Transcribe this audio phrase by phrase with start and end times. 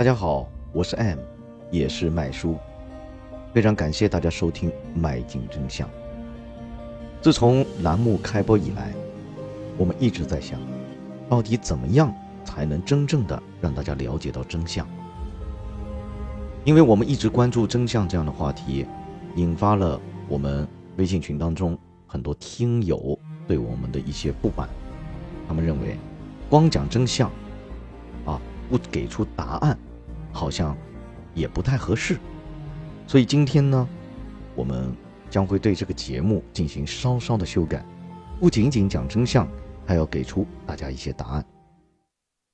[0.00, 1.18] 大家好，我是 M，
[1.70, 2.56] 也是麦叔，
[3.52, 5.86] 非常感谢大家收听《迈进真相》。
[7.20, 8.94] 自从栏目开播以来，
[9.76, 10.58] 我们一直在想，
[11.28, 12.10] 到底怎么样
[12.46, 14.88] 才能真正的让大家了解到真相？
[16.64, 18.86] 因为我们一直关注真相这样的话题，
[19.36, 24.66] 引发了我们微信群当中很多听友对我们的一些不满，
[25.46, 25.98] 他们认为，
[26.48, 27.30] 光讲真相，
[28.24, 29.78] 啊，不给出答案。
[30.32, 30.76] 好像
[31.34, 32.18] 也不太合适，
[33.06, 33.88] 所以今天呢，
[34.54, 34.94] 我们
[35.28, 37.84] 将会对这个节目进行稍稍的修改，
[38.38, 39.48] 不仅仅讲真相，
[39.86, 41.46] 还要给出大家一些答案。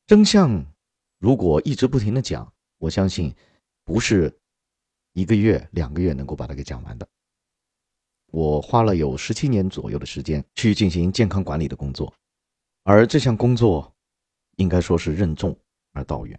[0.06, 0.64] 真相
[1.18, 3.34] 如果一直不停的讲，我相信
[3.84, 4.34] 不是
[5.12, 7.08] 一个月、两个月能够把它给讲完的。
[8.32, 12.12] 我花了有十七年左右的时间去进行健康管理的工作，
[12.82, 13.90] 而这项工作
[14.56, 15.56] 应该说是任重
[15.92, 16.38] 而道远。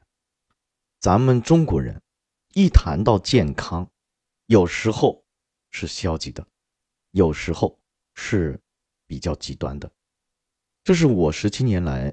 [1.00, 2.02] 咱们中国人
[2.56, 3.88] 一谈到健康，
[4.48, 5.24] 有时候
[5.70, 6.46] 是消极的，
[7.12, 7.80] 有时候
[8.16, 8.60] 是
[9.06, 9.90] 比较极端的。
[10.84, 12.12] 这是我十七年来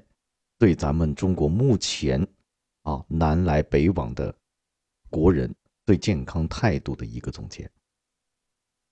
[0.59, 2.21] 对咱们中国目前
[2.83, 4.37] 啊南来北往的
[5.09, 7.69] 国人对健康态度的一个总结，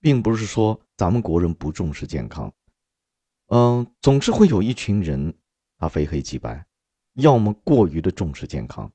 [0.00, 2.52] 并不是说咱们国人不重视健康，
[3.46, 5.32] 嗯，总是会有一群人，
[5.78, 6.66] 他非黑即白，
[7.12, 8.92] 要么过于的重视健康。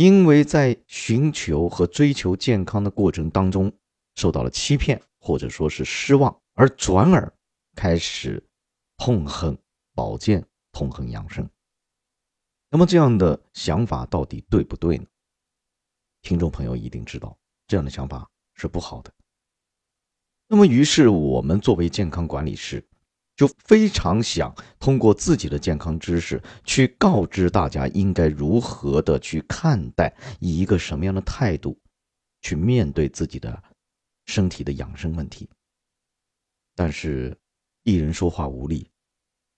[0.00, 3.70] 因为在寻求和追求健康的过程当中，
[4.14, 7.30] 受到了欺骗或者说是失望，而转而
[7.76, 8.42] 开始
[8.96, 9.58] 痛恨
[9.94, 10.42] 保健、
[10.72, 11.46] 痛恨养生。
[12.70, 15.04] 那么这样的想法到底对不对呢？
[16.22, 19.12] 听众朋友一定知道，这样的想法是不好的。
[20.48, 22.82] 那么，于是我们作为健康管理师。
[23.40, 31.80] 就非常想通过自己的健康知识去告知大家应该如何的去看待，以一个什么样的态度
[32.42, 33.62] 去面对自己的
[34.26, 35.48] 身体的养生问题。
[36.74, 37.34] 但是，
[37.82, 38.90] 一人说话无力，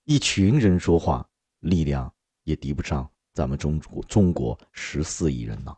[0.04, 1.28] 一群人说话
[1.58, 5.76] 力量也敌不上咱们中国中国十四亿人呐。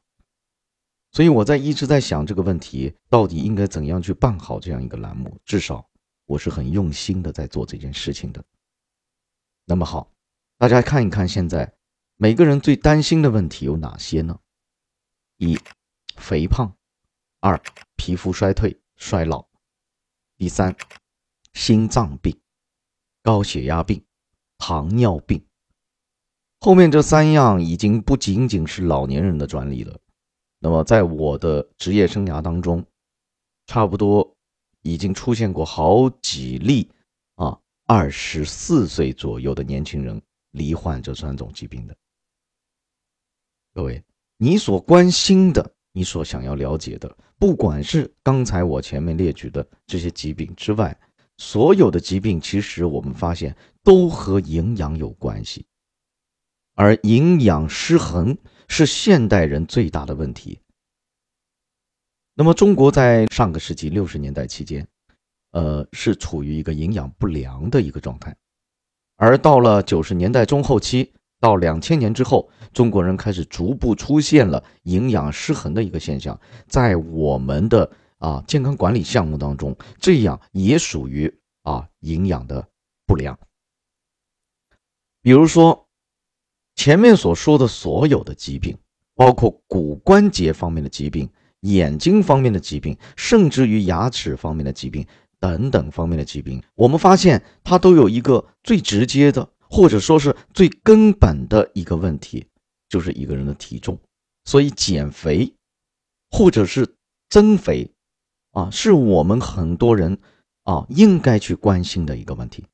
[1.10, 5.88] 所以我在一直在想这个问题，到底应该怎样去办好这样一个栏目，至少。
[6.26, 8.42] 我是很用心的在做这件事情的。
[9.64, 10.10] 那么好，
[10.58, 11.74] 大家看一看，现在
[12.16, 14.38] 每个人最担心的问题有哪些呢？
[15.36, 15.58] 一、
[16.16, 16.70] 肥胖；
[17.40, 17.60] 二、
[17.96, 19.46] 皮肤衰退、衰老；
[20.36, 20.74] 第三，
[21.52, 22.38] 心脏病、
[23.22, 24.04] 高血压病、
[24.58, 25.44] 糖尿病。
[26.60, 30.00] 后面这三样已经不仅仅是老年人的专利了。
[30.58, 32.86] 那么在我的职业生涯当中，
[33.66, 34.33] 差不多。
[34.84, 36.88] 已经出现过好几例
[37.36, 40.20] 啊，二十四岁左右的年轻人
[40.52, 41.96] 罹患这三种疾病的。
[43.72, 44.04] 各位，
[44.36, 50.96] 你所关心的，你所想要了解的，不管是刚才我前面列举的这些疾病之外，
[51.38, 55.66] 所有的疾病，其实我们发现都和营养有关系，
[56.74, 58.36] 而营养失衡
[58.68, 60.60] 是现代人最大的问题。
[62.36, 64.84] 那么，中国在上个世纪六十年代期间，
[65.52, 68.36] 呃，是处于一个营养不良的一个状态，
[69.14, 76.36] 而到了九十年代中后期到两千年之后，中国人开始逐步出现了营养失衡的一个现象，
[76.66, 82.66] 在我们的啊健康管理项目当中，这样也属于啊营养的
[83.06, 83.38] 不良。
[85.22, 85.86] 比如说
[86.74, 88.76] 前面所说的所有的疾病，
[89.14, 91.30] 包括骨关节方面的疾病。
[91.64, 95.06] 眼睛方面的疾病，甚至于牙齿方面的疾病
[95.40, 102.46] 等等方面的疾病，我们发现它都有一个最直接的，或者说是最根本的一个问题，
[102.88, 103.98] 就是一个人的体重。
[104.44, 105.54] 所以减肥，
[106.30, 106.96] 或者是
[107.30, 107.90] 增肥，
[108.52, 110.18] 啊，是我们很多人
[110.64, 112.64] 啊应该去关心的一个问题。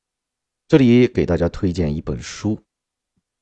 [0.66, 2.60] 这里给大家推荐一本书，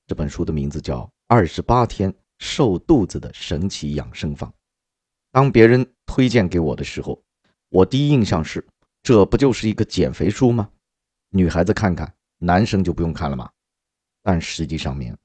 [0.06, 4.46] 这本书的名字叫《二十八天瘦肚子的神奇养生法》。
[5.30, 7.22] 当别人推荐给我的时候，
[7.68, 8.66] 我第一印象是，
[9.02, 10.70] 这不就是一个减肥书吗？
[11.30, 13.50] 女孩子看看，男生就不用看了吗？
[14.22, 15.16] 但实际上面，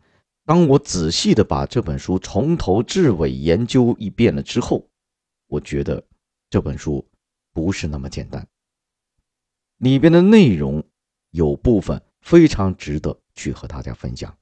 [0.45, 4.89] 当我仔细的把这本书从头至尾研究一遍了之后，
[5.47, 6.05] 我觉得
[6.49, 7.05] 这本书
[7.53, 8.45] 不是那么简单。
[9.77, 10.83] 里边的内容
[11.31, 14.37] 有部分非常值得去和大家分享。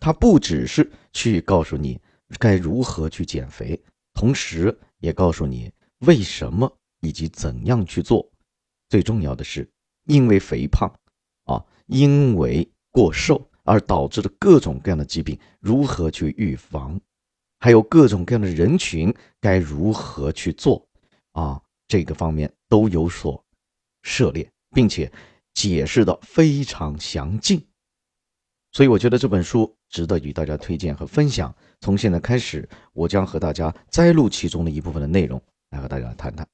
[0.00, 2.00] 它不只是去告诉你
[2.38, 3.80] 该如何去减肥。
[4.12, 8.30] 同时也告诉你为什么以及怎样去做。
[8.88, 9.70] 最重要的是，
[10.04, 10.92] 因为肥胖
[11.44, 17.00] 啊，因为过瘦而导致的各种各样的疾病，如何去预防？
[17.58, 20.88] 还有各种各样的人群该如何去做
[21.32, 23.44] 啊，这个方面都有所
[24.02, 25.12] 涉猎，并且
[25.54, 27.64] 解释的非常详尽。
[28.72, 31.54] 所以我觉得这本书值得与大家推荐和分享。
[31.80, 36.48] 从现在开始，我将和大家摘录其中的一部分的内容，来和大家谈谈。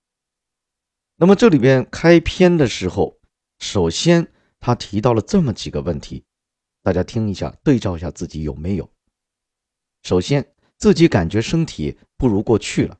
[1.14, 3.16] 那么这里边开篇的时候，
[3.60, 4.26] 首先
[4.58, 6.24] 他提到了这么几个问题，
[6.82, 8.90] 大家听一下，对照一下自己有没有。
[10.02, 12.96] 首先，自己感觉身体不如过去了；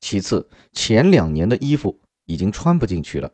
[0.00, 3.30] 其次，前两年的衣服已经穿不进去了；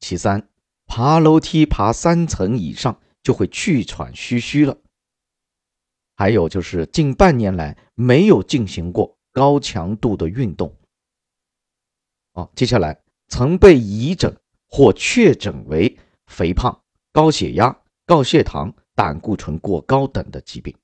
[0.00, 0.48] 其三，
[0.86, 3.00] 爬楼梯爬三层以上。
[3.24, 4.76] 就会气喘吁吁了。
[6.14, 10.74] 还有就是近半年来没有进行过高强度的运动。
[12.34, 15.96] 哦，接下来曾被疑诊或确诊为
[16.26, 16.80] 肥胖、
[17.12, 17.76] 高血压、
[18.06, 20.74] 高血糖、胆固醇过高等的疾病。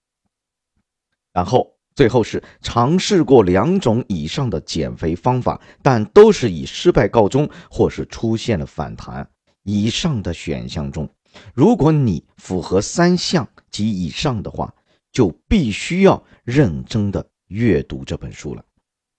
[1.32, 9.28] 然后最后是尝试过两种以上的减肥方法，但都是以失败告终，或是出现了反弹。
[9.62, 11.08] 以上的选项中。
[11.54, 14.74] 如果你符合三项及以上的话，
[15.12, 18.64] 就必须要认真的阅读这本书了。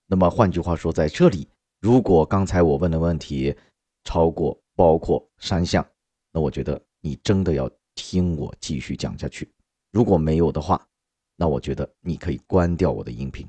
[0.07, 1.47] 那么换句话说，在这里，
[1.79, 3.55] 如果刚才我问的问题
[4.03, 5.85] 超过包括三项，
[6.31, 9.51] 那我觉得你真的要听我继续讲下去。
[9.91, 10.88] 如果没有的话，
[11.35, 13.47] 那我觉得你可以关掉我的音频。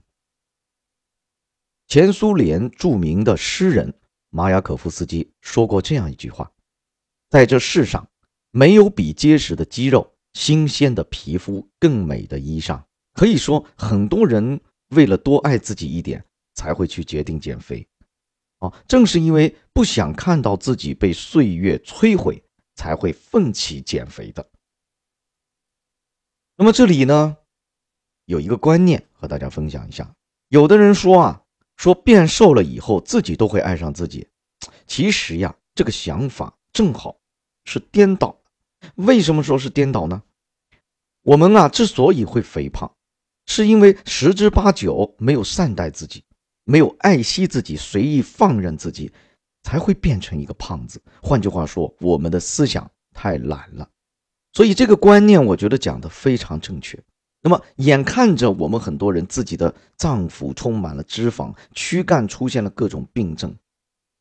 [1.88, 3.92] 前苏联著名的诗人
[4.30, 6.50] 马雅可夫斯基说过这样一句话：
[7.28, 8.08] 在这世上。
[8.54, 12.82] 没有比结实的肌肉、新鲜的皮肤更美的衣裳。
[13.14, 16.25] 可以说，很多人为了多爱自己一点，
[16.55, 17.87] 才会去决定减肥。
[18.58, 22.43] 哦，正是因为不想看到自己被岁月摧毁，
[22.75, 24.49] 才会奋起减肥的。
[26.56, 27.37] 那么这里呢，
[28.26, 30.14] 有一个观念和大家分享一下。
[30.49, 31.43] 有的人说啊，
[31.76, 34.29] 说变瘦了以后自己都会爱上自己。
[34.87, 37.19] 其实呀，这个想法正好
[37.64, 38.41] 是颠倒。
[38.96, 40.23] 为什么说是颠倒呢？
[41.23, 42.90] 我们啊之所以会肥胖，
[43.46, 46.25] 是因为十之八九没有善待自己，
[46.64, 49.12] 没有爱惜自己，随意放任自己，
[49.62, 51.00] 才会变成一个胖子。
[51.23, 53.88] 换句话说，我们的思想太懒了。
[54.52, 56.99] 所以这个观念，我觉得讲的非常正确。
[57.40, 63.56] 那么眼看着我们很多人自己的脏腑充满了脂肪，躯干出现了各种病症。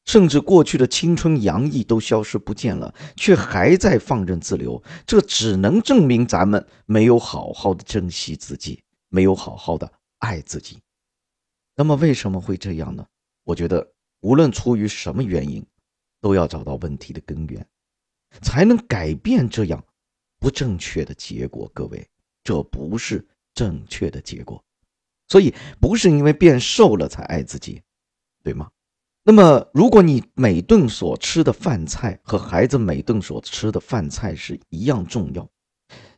[0.06, 10.80] 甚至过去的青春洋溢都消失不见了，却还在放任自流，这只能证明咱们没有好好的珍惜自己，没有好好的爱自己。
[11.76, 13.06] 那么为什么会这样呢？
[13.44, 15.66] 我觉得无论出于什么原因，
[16.20, 17.66] 都要找到问题的根源，
[18.42, 19.84] 才能改变这样
[20.40, 21.70] 不正确的结果。
[21.74, 22.08] 各位，
[22.44, 24.64] 这不是正确的结果，
[25.28, 27.82] 所以不是因为变瘦了才爱自己，
[28.44, 28.70] 对吗？
[29.24, 35.48] 那么，如果你每顿所吃的饭菜和孩子每顿所吃的饭菜是一样重要，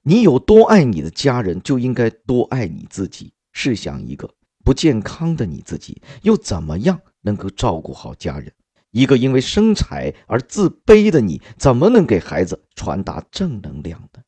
[0.04, 3.34] 你有多爱你的家人，就应该多爱你自己。
[3.52, 4.30] 试想一个
[4.64, 8.52] 不健康的你自己，又怎么样能够照顾好家人？
[8.92, 14.22] 一个因为身材而自卑的你，怎么能给孩子传达正能量呢？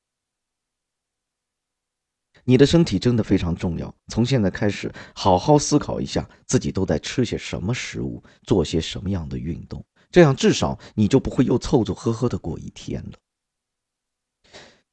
[2.45, 3.93] 你的身体真的非常重要。
[4.07, 13.17] 从现在开始，好好思考一下自己都在吃些什么食物，做些什么样的运动，这样至少你就不会又凑凑合合的过一天了。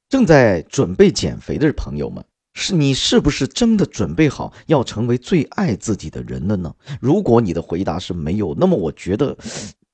[0.09, 6.75] 正在准备减肥的朋友们，是你是不是真的准备好要成为最爱自己的人了呢？
[7.01, 9.37] 如果你的回答是没有，那么我觉得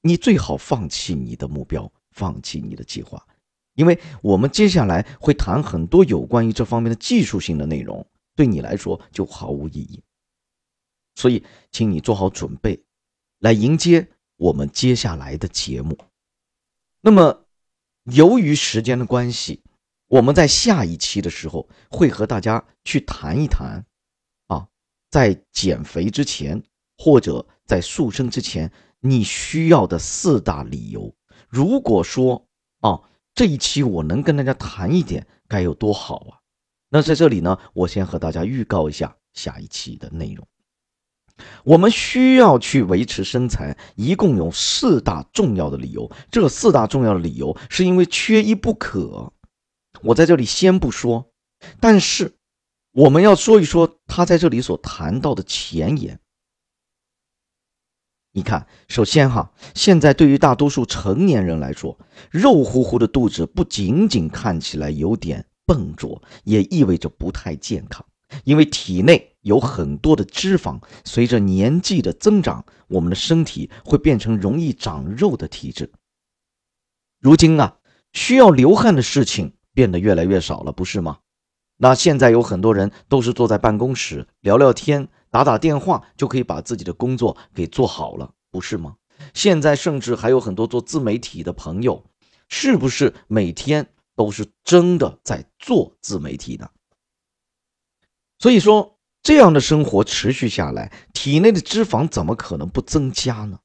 [0.00, 3.24] 你最好放弃你的目标，放弃你的计划。
[3.78, 8.04] 因为我们接下来会谈很多有关于这方面的技术性的内容，
[8.34, 10.02] 对你来说就毫无意义。
[11.14, 12.82] 所以，请你做好准备，
[13.38, 15.96] 来迎接我们接下来的节目。
[17.00, 17.46] 那么，
[18.02, 19.62] 由于时间的关系，
[20.08, 23.86] 我们在下一期的时候会和大家去谈一谈，
[24.48, 24.66] 啊，
[25.08, 26.60] 在减肥之前
[26.96, 31.14] 或者在塑身之前，你需要的四大理由。
[31.48, 32.44] 如果说
[32.80, 33.02] 啊。
[33.38, 36.42] 这一期我能跟大家谈一点，该有多好啊！
[36.88, 40.44] 那在这里呢，我先和大家预告一下下一期的内容。
[41.62, 46.10] 我们需要去维持身材，一共有四大重要的理由。
[46.32, 49.32] 这四大重要的理由是因为缺一不可。
[50.02, 51.30] 我在这里先不说，
[51.78, 52.34] 但是
[52.90, 56.18] 我们要说一说他在这里所谈到的前言。
[58.38, 61.98] 你看，首先哈，现在对于大多数成年人来说，
[62.30, 68.06] 肉乎乎的肚子不仅仅看起来有点笨拙，也意味着不太健康。
[68.44, 75.90] 因为体内有很多的脂肪，随着年纪的增长，我们的身体会变成容易长肉的体质。
[77.20, 77.78] 如今啊，
[78.12, 81.18] 需要流汗的事情变得越来越少了，不是吗？
[81.76, 88.96] 那现在有很多人都是坐在办公室聊聊天、打打电话，就可以把自己的工作给做好了，不是吗？
[89.34, 92.04] 现在甚至还有很多做自媒体的朋友，
[92.48, 96.70] 是不是每天都是真的在做自媒体呢？
[98.38, 103.58] 所以说，这样的生活持续下来，体内的脂肪怎么可能不增加呢？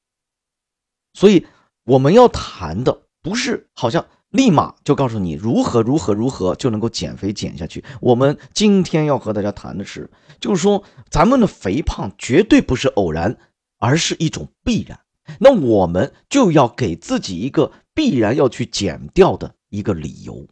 [1.12, 1.46] 所以
[1.84, 4.06] 我们要谈的不是好像。
[4.34, 7.84] 立马就告诉你如何如何如何就能够减肥减下去。
[8.00, 10.10] 我们今天要和大家谈的是，
[10.40, 13.38] 就是说咱们的肥胖绝对不是偶然，
[13.78, 14.98] 而是一种必然。
[15.38, 20.48] 那我们就要给自己一个必然要去减掉的一个理由。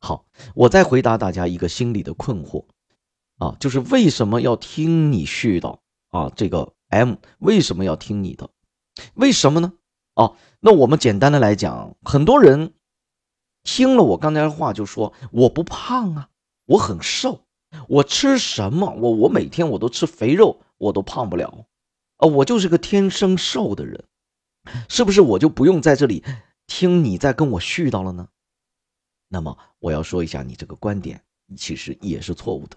[0.00, 0.26] 好，
[0.56, 2.64] 我再回答大家一个心理的困惑
[3.38, 5.78] 啊，就是为什么要听你絮叨
[6.10, 6.32] 啊？
[6.34, 8.50] 这个 M 为什么要听你的？
[9.14, 9.74] 为什么呢？
[10.14, 12.74] 哦，那我们简单的来讲，很多人
[13.62, 16.28] 听了我刚才的话就说我不胖啊，
[16.66, 17.44] 我很瘦，
[17.88, 18.90] 我吃什么？
[18.90, 21.66] 我我每天我都吃肥肉，我都胖不了，
[22.18, 24.04] 啊，我就是个天生瘦的人，
[24.88, 26.22] 是不是我就不用在这里
[26.66, 28.28] 听你在跟我絮叨了呢？
[29.28, 31.24] 那么我要说一下，你这个观点
[31.56, 32.76] 其实也是错误的。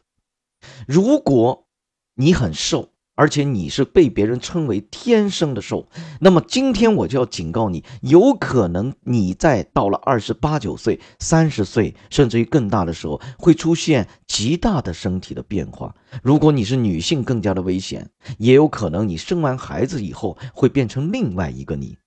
[0.88, 1.68] 如果
[2.16, 5.88] 你很瘦，而且你是被别人称为天生的瘦，
[6.22, 15.96] 那么今天我就要警告你，有可能你在到了二十八九岁、三十岁，甚至于更大的时候，会出现极大的身体的变化。
[16.22, 18.08] 如果你是女性，更加的危险，
[18.38, 21.98] 也有可能你生完孩子以后会变成另外一个你。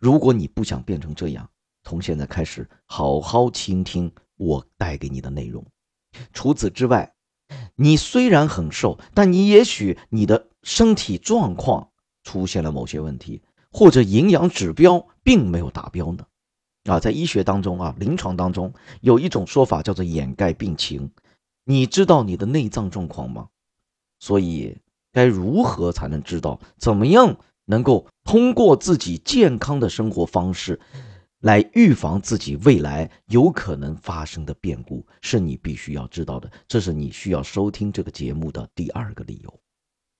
[0.00, 1.48] 如果你不想变成这样，
[1.84, 5.64] 从现在开始好好倾听我带给你的内容。
[6.32, 7.13] 除此之外。
[7.76, 11.88] 你虽然很瘦，但你也许你的身体状况
[12.22, 16.24] 出现了某些问题，或者营养指标并没有达标呢？
[16.84, 21.10] 啊，在医学当中啊，临床当中有一种说法叫做掩盖病情。
[21.64, 23.48] 你知道你的内脏状况吗？
[24.20, 24.76] 所以
[25.12, 26.60] 该如何才能知道？
[26.78, 30.78] 怎么样能够通过自己健康的生活方式？
[31.44, 36.50] 来预防自己未来有可能发生的变故，是你必须要知道的。
[36.66, 39.60] 这是你需要收听这个节目的第二个理由。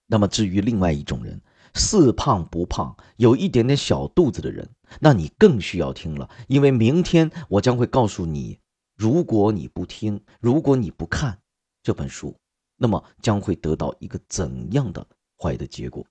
[0.06, 1.40] 那么，至于另外一种人，
[1.72, 4.68] 似胖不胖，有一点点小肚子的人，
[5.00, 8.58] 那你更需要听了，因为明天我将会告诉你，
[8.94, 11.38] 如果你不听，如果你不看
[11.82, 12.36] 这本书，
[12.76, 15.06] 那么将会得到一个怎样的
[15.38, 16.06] 坏的结果。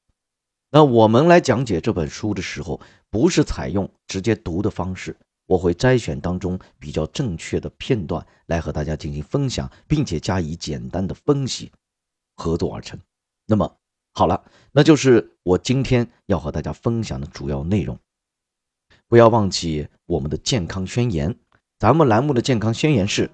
[0.75, 5.15] 那我们来讲解这本书的时候，不是采用直接读的方式，
[5.45, 11.71] 我会摘选当中比较正确的片段来和大家进行分享，并且加以简单的分析，
[12.37, 12.99] 合作而成。
[13.45, 13.71] 那么
[14.13, 17.95] 好了，那就是我今天要和大家分享的主要内容。
[19.07, 21.37] 不要忘记我们的健康宣言，
[21.77, 23.29] 咱们栏目的健康宣言是：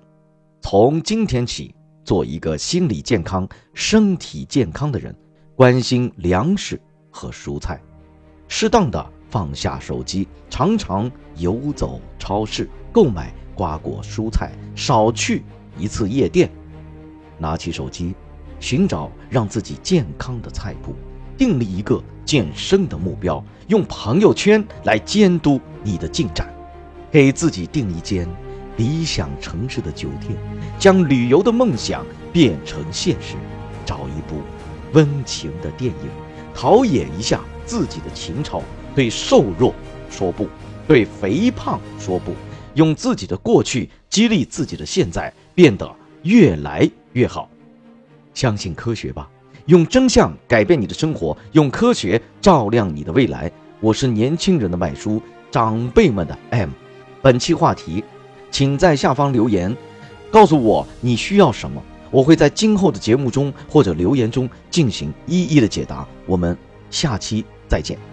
[0.61, 5.15] 从今天起，做一个心理健康、身体健康的人，
[5.55, 6.77] 关心粮食。
[7.19, 7.81] 和蔬菜，
[8.47, 15.43] 适当的放下手机，常常游走超市购买瓜果蔬菜，少去
[15.77, 16.49] 一次夜店。
[17.37, 18.15] 拿起手机，
[18.61, 20.95] 寻找让自己健康的菜谱，
[21.37, 26.47] 订立一个健身的目标，用朋友圈来监督你的进展，
[27.11, 28.25] 给自己订一间
[28.77, 30.37] 理想城市的酒店，
[30.77, 33.35] 将旅游的梦想变成现实，
[33.85, 34.37] 找一部
[34.93, 36.28] 温情的电影。
[36.61, 38.61] 陶冶一下自己的情操，
[38.93, 39.73] 对瘦弱
[40.11, 40.45] 说不，
[40.85, 42.33] 对肥胖说不，
[42.73, 45.89] 用自己的过去激励自己的现在，变得
[46.23, 47.49] 越来越好。
[48.33, 49.29] 相信科学吧，
[49.67, 53.49] 用真相改变你的生活，用科学照亮你的未来。
[53.79, 56.71] 我是年轻人的麦叔，长辈们的 M。
[57.21, 58.03] 本期话题，
[58.51, 59.73] 请在下方留言，
[60.29, 61.81] 告诉我你需要什么。
[62.11, 66.07] 我会在今后的节目中或者留言中进行一一的解答。
[66.25, 66.57] 我们
[66.89, 68.08] 下期再见。